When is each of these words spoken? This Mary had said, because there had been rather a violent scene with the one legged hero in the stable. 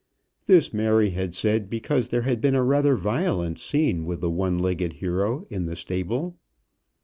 This 0.47 0.73
Mary 0.73 1.11
had 1.11 1.35
said, 1.35 1.69
because 1.69 2.07
there 2.07 2.23
had 2.23 2.41
been 2.41 2.57
rather 2.57 2.93
a 2.93 2.97
violent 2.97 3.59
scene 3.59 4.03
with 4.03 4.19
the 4.19 4.31
one 4.31 4.57
legged 4.57 4.93
hero 4.93 5.45
in 5.51 5.67
the 5.67 5.75
stable. 5.75 6.39